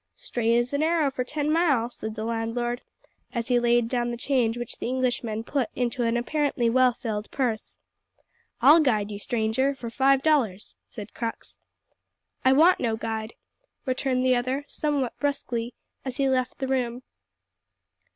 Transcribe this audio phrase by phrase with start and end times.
[0.15, 2.81] "Straight as an arrow for ten mile," said the landlord,
[3.35, 7.29] as he laid down the change which the Englishman put into an apparently well filled
[7.29, 7.77] purse.
[8.63, 11.59] "I'll guide you, stranger, for five dollars," said Crux.
[12.43, 13.35] "I want no guide,"
[13.85, 17.03] returned the other, somewhat brusquely, as he left the room.